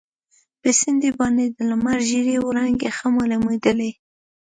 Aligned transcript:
پر 0.61 0.71
سیند 0.79 1.03
باندي 1.17 1.45
د 1.51 1.57
لمر 1.69 1.97
ژېړې 2.09 2.35
وړانګې 2.45 2.89
ښې 2.97 3.07
معلومیدلې. 3.17 3.91